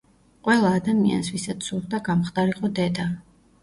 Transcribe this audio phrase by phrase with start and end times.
[0.47, 3.11] ყველა ადამიანს ვისაც სურდა გამხდარიყო დედა.